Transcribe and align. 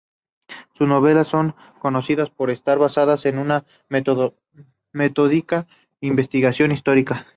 Sus 0.75 0.87
novelas 0.87 1.27
son 1.27 1.53
conocidas 1.77 2.31
por 2.31 2.49
estar 2.49 2.79
basadas 2.79 3.23
en 3.27 3.37
una 3.37 3.65
metódica 4.91 5.67
investigación 5.99 6.71
histórica. 6.71 7.27